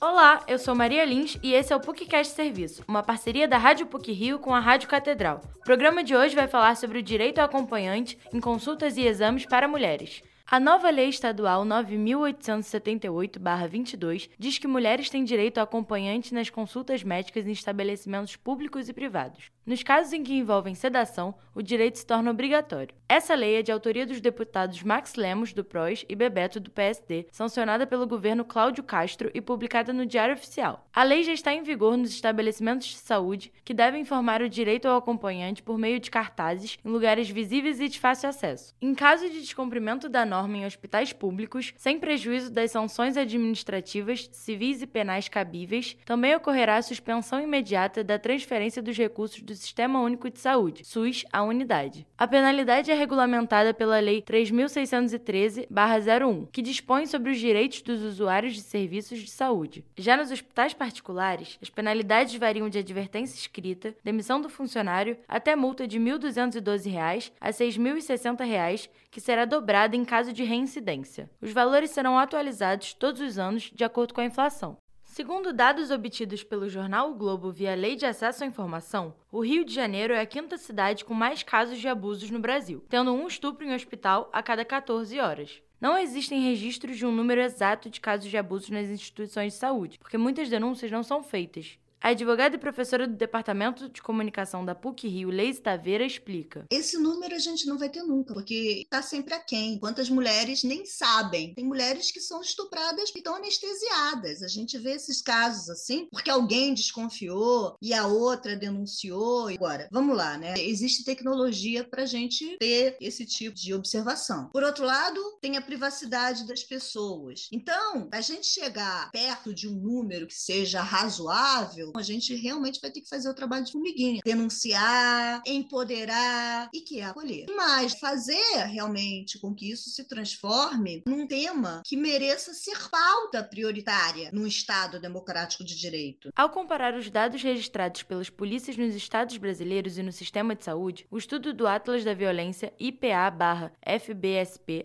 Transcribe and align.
Olá, 0.00 0.44
eu 0.46 0.60
sou 0.60 0.76
Maria 0.76 1.04
Lins 1.04 1.36
e 1.42 1.52
esse 1.52 1.72
é 1.72 1.76
o 1.76 1.80
PUCcast 1.80 2.32
Serviço, 2.32 2.84
uma 2.86 3.02
parceria 3.02 3.48
da 3.48 3.58
Rádio 3.58 3.84
PUC 3.86 4.12
Rio 4.12 4.38
com 4.38 4.54
a 4.54 4.60
Rádio 4.60 4.88
Catedral. 4.88 5.40
O 5.56 5.64
programa 5.64 6.04
de 6.04 6.14
hoje 6.14 6.36
vai 6.36 6.46
falar 6.46 6.76
sobre 6.76 6.98
o 6.98 7.02
direito 7.02 7.40
ao 7.40 7.46
acompanhante 7.46 8.16
em 8.32 8.38
consultas 8.38 8.96
e 8.96 9.04
exames 9.04 9.44
para 9.44 9.66
mulheres. 9.66 10.22
A 10.50 10.58
nova 10.58 10.88
Lei 10.88 11.10
Estadual 11.10 11.62
9.878-22 11.66 14.30
diz 14.38 14.56
que 14.56 14.66
mulheres 14.66 15.10
têm 15.10 15.22
direito 15.22 15.58
a 15.58 15.64
acompanhante 15.64 16.32
nas 16.32 16.48
consultas 16.48 17.02
médicas 17.02 17.46
em 17.46 17.52
estabelecimentos 17.52 18.34
públicos 18.34 18.88
e 18.88 18.94
privados. 18.94 19.50
Nos 19.66 19.82
casos 19.82 20.14
em 20.14 20.24
que 20.24 20.32
envolvem 20.32 20.74
sedação, 20.74 21.34
o 21.54 21.60
direito 21.60 21.98
se 21.98 22.06
torna 22.06 22.30
obrigatório. 22.30 22.94
Essa 23.06 23.34
lei 23.34 23.56
é 23.56 23.62
de 23.62 23.70
autoria 23.70 24.06
dos 24.06 24.22
deputados 24.22 24.82
Max 24.82 25.16
Lemos, 25.16 25.52
do 25.52 25.62
PROS, 25.62 26.06
e 26.08 26.14
Bebeto, 26.14 26.58
do 26.58 26.70
PSD, 26.70 27.26
sancionada 27.30 27.86
pelo 27.86 28.06
governo 28.06 28.42
Cláudio 28.42 28.82
Castro 28.82 29.30
e 29.34 29.42
publicada 29.42 29.92
no 29.92 30.06
Diário 30.06 30.34
Oficial. 30.34 30.88
A 30.94 31.02
lei 31.02 31.22
já 31.22 31.34
está 31.34 31.52
em 31.52 31.62
vigor 31.62 31.98
nos 31.98 32.10
estabelecimentos 32.10 32.86
de 32.86 32.96
saúde, 32.96 33.52
que 33.62 33.74
devem 33.74 34.00
informar 34.00 34.40
o 34.40 34.48
direito 34.48 34.88
ao 34.88 34.96
acompanhante 34.96 35.62
por 35.62 35.76
meio 35.76 36.00
de 36.00 36.10
cartazes 36.10 36.78
em 36.82 36.88
lugares 36.88 37.28
visíveis 37.28 37.78
e 37.78 37.90
de 37.90 38.00
fácil 38.00 38.30
acesso. 38.30 38.74
Em 38.80 38.94
caso 38.94 39.28
de 39.28 39.42
descumprimento 39.42 40.08
da 40.08 40.24
norma, 40.24 40.37
norma 40.38 40.56
em 40.56 40.64
hospitais 40.64 41.12
públicos, 41.12 41.74
sem 41.76 41.98
prejuízo 41.98 42.52
das 42.52 42.70
sanções 42.70 43.16
administrativas, 43.16 44.30
civis 44.32 44.80
e 44.82 44.86
penais 44.86 45.28
cabíveis, 45.28 45.96
também 46.04 46.36
ocorrerá 46.36 46.76
a 46.76 46.82
suspensão 46.82 47.40
imediata 47.40 48.04
da 48.04 48.16
transferência 48.18 48.80
dos 48.80 48.96
recursos 48.96 49.42
do 49.42 49.54
Sistema 49.54 50.00
Único 50.00 50.30
de 50.30 50.38
Saúde, 50.38 50.84
SUS, 50.84 51.24
à 51.32 51.42
unidade. 51.42 52.06
A 52.16 52.28
penalidade 52.28 52.90
é 52.90 52.94
regulamentada 52.94 53.74
pela 53.74 53.98
Lei 53.98 54.22
3613-01, 54.22 56.48
que 56.52 56.62
dispõe 56.62 57.06
sobre 57.06 57.32
os 57.32 57.38
direitos 57.38 57.82
dos 57.82 58.00
usuários 58.02 58.54
de 58.54 58.60
serviços 58.60 59.18
de 59.18 59.30
saúde. 59.30 59.84
Já 59.96 60.16
nos 60.16 60.30
hospitais 60.30 60.72
particulares, 60.72 61.58
as 61.60 61.68
penalidades 61.68 62.36
variam 62.36 62.68
de 62.68 62.78
advertência 62.78 63.36
escrita, 63.36 63.92
demissão 64.04 64.40
do 64.40 64.48
funcionário, 64.48 65.18
até 65.26 65.56
multa 65.56 65.88
de 65.88 65.98
R$ 65.98 66.04
1.212 66.04 67.32
a 67.40 67.46
R$ 67.46 67.52
6.060, 67.52 68.88
que 69.10 69.20
será 69.20 69.44
dobrada 69.44 69.96
em 69.96 70.04
caso 70.04 70.27
de 70.32 70.44
reincidência. 70.44 71.30
Os 71.40 71.52
valores 71.52 71.90
serão 71.90 72.18
atualizados 72.18 72.92
todos 72.94 73.20
os 73.20 73.38
anos 73.38 73.70
de 73.74 73.84
acordo 73.84 74.14
com 74.14 74.20
a 74.20 74.24
inflação. 74.24 74.76
Segundo 75.04 75.52
dados 75.52 75.90
obtidos 75.90 76.44
pelo 76.44 76.68
jornal 76.68 77.10
o 77.10 77.14
Globo 77.14 77.50
via 77.50 77.74
Lei 77.74 77.96
de 77.96 78.06
Acesso 78.06 78.44
à 78.44 78.46
Informação, 78.46 79.14
o 79.32 79.40
Rio 79.40 79.64
de 79.64 79.74
Janeiro 79.74 80.12
é 80.14 80.20
a 80.20 80.26
quinta 80.26 80.56
cidade 80.56 81.04
com 81.04 81.14
mais 81.14 81.42
casos 81.42 81.78
de 81.78 81.88
abusos 81.88 82.30
no 82.30 82.38
Brasil, 82.38 82.84
tendo 82.88 83.12
um 83.12 83.26
estupro 83.26 83.66
em 83.66 83.74
hospital 83.74 84.28
a 84.32 84.42
cada 84.42 84.64
14 84.64 85.18
horas. 85.18 85.62
Não 85.80 85.96
existem 85.96 86.42
registros 86.42 86.96
de 86.96 87.06
um 87.06 87.10
número 87.10 87.40
exato 87.40 87.88
de 87.88 88.00
casos 88.00 88.30
de 88.30 88.36
abusos 88.36 88.70
nas 88.70 88.88
instituições 88.88 89.54
de 89.54 89.58
saúde, 89.58 89.98
porque 89.98 90.18
muitas 90.18 90.48
denúncias 90.48 90.90
não 90.90 91.02
são 91.02 91.22
feitas. 91.22 91.78
A 92.00 92.10
advogada 92.10 92.54
e 92.54 92.58
professora 92.58 93.08
do 93.08 93.16
Departamento 93.16 93.88
de 93.88 94.00
Comunicação 94.00 94.64
da 94.64 94.74
PUC 94.74 95.08
Rio, 95.08 95.30
Leise 95.30 95.60
Taveira, 95.60 96.06
explica. 96.06 96.64
Esse 96.70 96.96
número 96.96 97.34
a 97.34 97.38
gente 97.40 97.66
não 97.66 97.76
vai 97.76 97.88
ter 97.88 98.04
nunca, 98.04 98.32
porque 98.32 98.82
está 98.82 99.02
sempre 99.02 99.34
aquém. 99.34 99.78
Quantas 99.80 100.08
mulheres 100.08 100.62
nem 100.62 100.86
sabem. 100.86 101.54
Tem 101.54 101.64
mulheres 101.64 102.12
que 102.12 102.20
são 102.20 102.40
estupradas 102.40 103.10
e 103.10 103.18
estão 103.18 103.34
anestesiadas. 103.34 104.44
A 104.44 104.48
gente 104.48 104.78
vê 104.78 104.92
esses 104.92 105.20
casos 105.20 105.68
assim, 105.68 106.06
porque 106.12 106.30
alguém 106.30 106.72
desconfiou 106.72 107.76
e 107.82 107.92
a 107.92 108.06
outra 108.06 108.56
denunciou. 108.56 109.48
Agora, 109.48 109.88
vamos 109.90 110.16
lá, 110.16 110.38
né? 110.38 110.54
Existe 110.56 111.04
tecnologia 111.04 111.82
para 111.82 112.04
a 112.04 112.06
gente 112.06 112.56
ter 112.58 112.96
esse 113.00 113.26
tipo 113.26 113.56
de 113.56 113.74
observação. 113.74 114.48
Por 114.52 114.62
outro 114.62 114.84
lado, 114.84 115.20
tem 115.40 115.56
a 115.56 115.62
privacidade 115.62 116.46
das 116.46 116.62
pessoas. 116.62 117.48
Então, 117.52 118.08
a 118.12 118.20
gente 118.20 118.46
chegar 118.46 119.10
perto 119.10 119.52
de 119.52 119.66
um 119.66 119.74
número 119.74 120.28
que 120.28 120.34
seja 120.34 120.80
razoável, 120.80 121.87
a 121.94 122.02
gente 122.02 122.34
realmente 122.34 122.80
vai 122.80 122.90
ter 122.90 123.00
que 123.00 123.08
fazer 123.08 123.28
o 123.28 123.34
trabalho 123.34 123.64
de 123.64 123.72
formiguinha, 123.72 124.20
denunciar, 124.24 125.42
empoderar 125.46 126.68
e 126.72 126.80
que 126.80 127.00
é 127.00 127.04
acolher. 127.04 127.46
Mas 127.56 127.98
fazer 127.98 128.66
realmente 128.66 129.38
com 129.38 129.54
que 129.54 129.70
isso 129.70 129.90
se 129.90 130.04
transforme 130.04 131.02
num 131.06 131.26
tema 131.26 131.82
que 131.84 131.96
mereça 131.96 132.52
ser 132.54 132.76
pauta 132.90 133.42
prioritária 133.42 134.30
num 134.32 134.46
Estado 134.46 135.00
democrático 135.00 135.64
de 135.64 135.76
direito. 135.76 136.30
Ao 136.34 136.50
comparar 136.50 136.94
os 136.94 137.10
dados 137.10 137.42
registrados 137.42 138.02
pelas 138.02 138.30
polícias 138.30 138.76
nos 138.76 138.94
estados 138.94 139.36
brasileiros 139.36 139.98
e 139.98 140.02
no 140.02 140.12
sistema 140.12 140.54
de 140.54 140.64
saúde, 140.64 141.06
o 141.10 141.18
estudo 141.18 141.52
do 141.52 141.66
Atlas 141.66 142.04
da 142.04 142.14
Violência 142.14 142.72
IPA/FBSP 142.78 143.68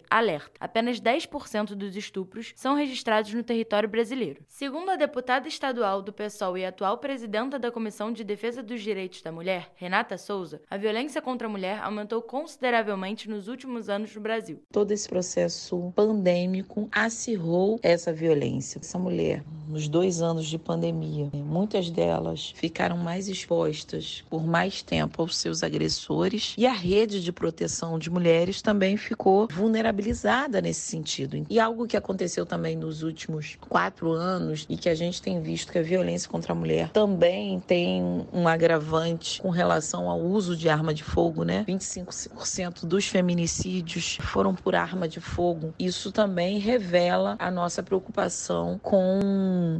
alerta: 0.10 0.54
apenas 0.60 1.00
10% 1.00 1.76
dos 1.76 1.96
estupros 1.96 2.54
são 2.56 2.76
registrados 2.76 3.34
no 3.34 3.44
território 3.44 3.90
brasileiro. 3.90 4.44
Segundo 4.48 4.90
a 4.90 4.96
deputada 4.96 5.48
estadual 5.48 6.02
do 6.02 6.12
PSOL 6.14 6.58
e 6.58 6.66
atual 6.66 6.93
atual 6.94 6.98
presidenta 6.98 7.58
da 7.60 7.72
Comissão 7.72 8.12
de 8.12 8.24
Defesa 8.24 8.62
dos 8.62 8.82
Direitos 8.82 9.22
da 9.22 9.32
Mulher, 9.32 9.72
Renata 9.76 10.18
Souza, 10.18 10.62
a 10.70 10.78
violência 10.78 11.22
contra 11.22 11.48
a 11.48 11.50
mulher 11.50 11.80
aumentou 11.82 12.22
consideravelmente 12.22 13.30
nos 13.30 13.48
últimos 13.48 13.90
anos 13.90 14.14
no 14.16 14.22
Brasil. 14.22 14.62
Todo 14.72 14.92
esse 14.92 15.08
processo 15.10 15.92
pandêmico 15.96 16.88
acirrou 16.92 17.80
essa 17.82 18.14
violência. 18.14 18.80
Essa 18.80 19.00
mulher, 19.00 19.44
nos 19.68 19.88
dois 19.88 20.22
anos 20.22 20.46
de 20.46 20.58
pandemia, 20.58 21.30
muitas 21.34 21.90
delas 21.90 22.54
ficaram 22.56 22.98
mais 22.98 23.28
expostas 23.28 24.24
por 24.30 24.46
mais 24.46 24.82
tempo 24.82 25.22
aos 25.22 25.38
seus 25.38 25.64
agressores 25.64 26.54
e 26.58 26.66
a 26.66 26.74
rede 26.74 27.22
de 27.22 27.32
proteção 27.32 27.98
de 27.98 28.10
mulheres 28.10 28.62
também 28.62 28.98
ficou 28.98 29.48
vulnerabilizada 29.52 30.62
nesse 30.62 30.82
sentido. 30.82 31.46
E 31.50 31.60
algo 31.60 31.88
que 31.88 31.98
aconteceu 31.98 32.46
também 32.46 32.76
nos 32.76 33.04
últimos 33.04 33.58
quatro 33.70 34.12
anos 34.12 34.66
e 34.70 34.78
que 34.78 34.90
a 34.90 34.96
gente 34.96 35.22
tem 35.22 35.42
visto 35.42 35.72
que 35.72 35.80
a 35.80 35.84
violência 35.84 36.30
contra 36.30 36.54
a 36.54 36.56
mulher 36.56 36.90
também 36.90 37.60
tem 37.60 38.26
um 38.32 38.48
agravante 38.48 39.42
com 39.42 39.50
relação 39.50 40.10
ao 40.10 40.20
uso 40.20 40.56
de 40.56 40.70
arma 40.70 40.94
de 40.94 41.04
fogo, 41.04 41.44
né? 41.44 41.66
25% 41.68 42.86
dos 42.86 43.08
feminicídios 43.08 44.18
foram 44.22 44.54
por 44.54 44.76
arma 44.76 45.08
de 45.08 45.20
fogo. 45.20 45.74
Isso 45.78 46.12
também 46.12 46.60
revela 46.60 47.36
a 47.40 47.50
nossa 47.50 47.82
preocupação 47.82 48.80
com 48.82 49.20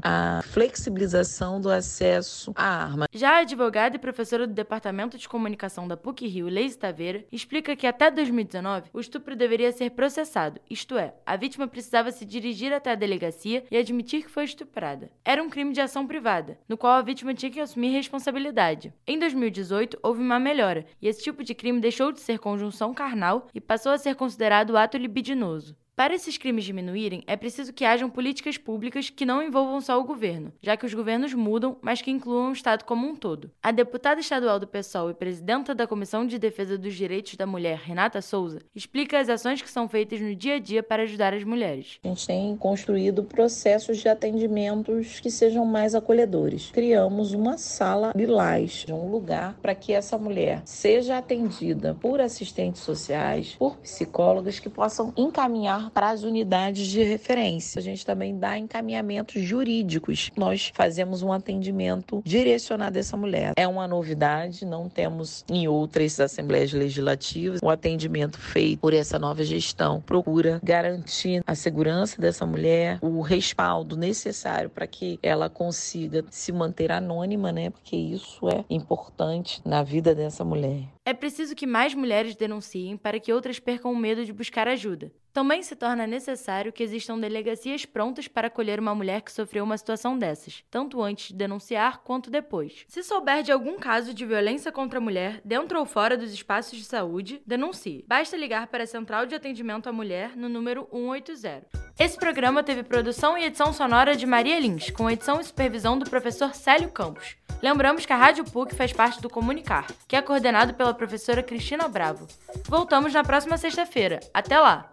a 0.02 0.42
flexibilização 0.44 1.60
do 1.60 1.70
acesso 1.70 2.54
à 2.56 2.84
arma. 2.84 3.08
Já 3.14 3.38
a 3.38 3.40
advogada 3.40 3.96
e 3.96 4.00
professora 4.00 4.48
do 4.48 4.54
Departamento 4.54 5.18
de 5.18 5.30
Comunicação 5.30 5.88
da 5.88 5.98
PUC 5.98 6.28
Rio, 6.28 6.48
Leise 6.48 6.78
Taveira, 6.78 7.26
explica 7.32 7.76
que 7.76 7.88
até 7.88 8.10
2019 8.10 8.90
o 8.94 9.00
estupro 9.00 9.36
deveria 9.36 9.72
ser 9.72 9.92
processado, 9.92 10.60
isto 10.70 10.98
é, 10.98 11.14
a 11.26 11.36
vítima 11.36 11.68
precisava 11.68 12.12
se 12.12 12.26
dirigir 12.26 12.74
até 12.74 12.92
a 12.92 12.96
delegacia 12.96 13.64
e 13.70 13.78
admitir 13.78 14.24
que 14.24 14.32
foi 14.32 14.44
estuprada. 14.44 15.12
Era 15.24 15.42
um 15.42 15.50
crime 15.50 15.74
de 15.74 15.82
ação 15.82 16.06
privada, 16.06 16.58
no 16.68 16.78
qual 16.78 16.94
a 16.94 17.02
vítima 17.02 17.34
tinha 17.34 17.52
que 17.52 17.60
assumir 17.60 17.90
responsabilidade. 17.90 18.94
Em 19.06 19.20
2018, 19.20 20.00
houve 20.02 20.22
uma 20.22 20.40
melhora, 20.40 20.86
e 21.02 21.08
esse 21.08 21.24
tipo 21.24 21.44
de 21.44 21.54
crime 21.54 21.80
deixou 21.80 22.12
de 22.12 22.20
ser 22.20 22.40
conjunção 22.40 22.94
carnal 22.94 23.48
e 23.54 23.62
passou 23.62 23.92
a 23.92 23.98
ser 23.98 24.16
considerado 24.16 24.78
ato 24.78 24.98
libidinoso. 24.98 25.76
Para 25.96 26.16
esses 26.16 26.40
crimes 26.40 26.64
diminuírem, 26.64 27.24
é 27.28 27.38
preciso 27.38 27.72
que 27.72 27.86
hajam 27.86 28.10
políticas 28.10 28.58
públicas 28.58 29.12
que 29.12 29.28
não 29.28 29.44
envolvam 29.44 29.80
só 29.80 30.00
o 30.00 30.04
governo, 30.04 30.52
já 30.60 30.76
que 30.76 30.88
os 30.88 30.94
governos 30.94 31.36
mudam, 31.36 31.78
mas 31.84 32.02
que 32.02 32.10
incluam 32.10 32.50
o 32.50 32.54
Estado 32.54 32.84
como 32.84 33.08
um 33.08 33.16
todo. 33.16 33.52
A 33.62 33.72
deputada 33.72 34.20
estadual 34.20 34.60
do 34.60 34.66
PSOL 34.66 35.12
e 35.12 35.14
presidenta 35.14 35.76
da 35.76 35.86
Comissão 35.86 36.26
de 36.26 36.40
Defesa 36.40 36.80
dos 36.80 36.96
Direitos 36.96 37.36
da 37.36 37.46
Mulher, 37.46 37.78
Renata 37.78 38.24
Souza, 38.24 38.62
explica 38.74 39.20
as 39.20 39.30
ações 39.30 39.62
que 39.62 39.70
são 39.70 39.88
feitas 39.88 40.20
no 40.20 40.36
dia 40.36 40.56
a 40.56 40.60
dia 40.60 40.82
para 40.82 41.04
ajudar 41.04 41.32
as 41.32 41.44
mulheres. 41.44 42.00
A 42.04 42.08
gente 42.08 42.26
tem 42.26 42.58
construído 42.58 43.24
processos 43.24 44.00
de 44.00 44.10
atendimentos 44.10 45.20
que 45.20 45.30
sejam 45.30 45.64
mais 45.64 45.94
acolhedores. 45.94 46.72
Criamos 46.72 47.34
uma 47.34 47.60
sala 47.60 48.14
lilás, 48.16 48.84
um 48.90 49.12
lugar 49.12 49.60
para 49.62 49.76
que 49.76 49.94
essa 49.94 50.18
mulher 50.18 50.64
seja 50.66 51.20
atendida 51.20 51.96
por 52.02 52.20
assistentes 52.20 52.82
sociais, 52.82 53.56
por 53.60 53.78
psicólogas 53.78 54.60
que 54.60 54.72
possam 54.72 55.14
encaminhar 55.16 55.83
para 55.92 56.10
as 56.10 56.24
unidades 56.24 56.88
de 56.88 57.04
referência. 57.04 57.80
A 57.80 57.84
gente 57.84 58.06
também 58.06 58.38
dá 58.38 58.58
encaminhamentos 58.58 59.42
jurídicos. 59.42 60.30
Nós 60.36 60.72
fazemos 60.74 61.22
um 61.22 61.32
atendimento 61.32 62.22
direcionado 62.26 62.98
a 62.98 63.00
essa 63.00 63.18
mulher. 63.18 63.54
É 63.56 63.68
uma 63.68 63.88
novidade, 63.88 64.66
não 64.66 64.90
temos 64.90 65.44
em 65.50 65.68
outras 65.68 66.20
assembleias 66.20 66.72
legislativas. 66.74 67.60
O 67.62 67.70
atendimento 67.70 68.38
feito 68.38 68.80
por 68.80 68.94
essa 68.94 69.18
nova 69.18 69.44
gestão 69.44 70.02
procura 70.02 70.60
garantir 70.64 71.42
a 71.46 71.56
segurança 71.56 72.22
dessa 72.22 72.46
mulher, 72.46 73.00
o 73.02 73.22
respaldo 73.22 73.96
necessário 73.98 74.70
para 74.70 74.88
que 74.88 75.20
ela 75.22 75.50
consiga 75.50 76.24
se 76.30 76.52
manter 76.52 76.92
anônima, 76.92 77.52
né? 77.52 77.70
Porque 77.70 77.96
isso 77.96 78.48
é 78.50 78.64
importante 78.70 79.62
na 79.66 79.84
vida 79.84 80.16
dessa 80.16 80.44
mulher. 80.44 80.88
É 81.06 81.14
preciso 81.14 81.54
que 81.54 81.68
mais 81.68 81.94
mulheres 81.94 82.34
denunciem 82.34 82.96
para 82.96 83.20
que 83.20 83.34
outras 83.34 83.60
percam 83.60 83.92
o 83.92 83.98
medo 83.98 84.24
de 84.24 84.32
buscar 84.32 84.70
ajuda. 84.70 85.12
Também 85.34 85.62
se 85.62 85.76
torna 85.76 86.08
necessário 86.08 86.72
que 86.72 86.82
existam 86.82 87.20
delegacias 87.20 87.86
prontas 87.86 88.28
para 88.28 88.48
acolher 88.48 88.80
uma 88.80 88.96
mulher 88.96 89.22
que 89.22 89.32
sofreu 89.32 89.66
uma 89.66 89.78
situação 89.78 90.18
dessas, 90.18 90.64
tanto 90.72 91.02
antes 91.02 91.30
de 91.30 91.36
denunciar 91.36 92.04
quanto 92.04 92.30
depois. 92.30 92.86
Se 92.88 93.04
souber 93.04 93.44
de 93.44 93.52
algum 93.52 93.78
caso 93.78 94.14
de 94.14 94.26
violência 94.26 94.72
contra 94.72 95.00
a 95.00 95.02
mulher, 95.02 95.42
dentro 95.44 95.78
ou 95.78 95.86
fora 95.86 96.16
dos 96.16 96.32
espaços 96.32 96.78
de 96.78 96.86
saúde, 96.86 97.42
denuncie. 97.46 98.06
Basta 98.08 98.38
ligar 98.38 98.68
para 98.68 98.84
a 98.84 98.88
Central 98.88 99.26
de 99.26 99.36
Atendimento 99.36 99.90
à 99.90 99.92
Mulher 99.92 100.38
no 100.38 100.48
número 100.48 100.88
180. 100.90 101.68
Esse 102.00 102.18
programa 102.18 102.64
teve 102.64 102.82
produção 102.82 103.38
e 103.38 103.44
edição 103.44 103.74
sonora 103.74 104.16
de 104.16 104.26
Maria 104.26 104.60
Lins, 104.60 104.90
com 104.92 105.10
edição 105.10 105.42
e 105.42 105.44
supervisão 105.44 105.98
do 105.98 106.10
professor 106.10 106.56
Célio 106.56 106.90
Campos. 106.90 107.36
Lembramos 107.64 108.06
que 108.06 108.12
a 108.12 108.18
Rádio 108.18 108.44
PUC 108.44 108.76
faz 108.76 108.92
parte 108.92 109.22
do 109.22 109.30
Comunicar, 109.30 109.88
que 110.06 110.18
é 110.18 110.22
coordenado 110.22 110.74
professora 110.94 111.44
Cristina 111.44 111.88
Bravo. 111.88 112.28
Voltamos 112.68 113.14
na 113.14 113.24
próxima 113.24 113.58
sexta-feira. 113.58 114.20
Até 114.34 114.60
lá! 114.60 114.90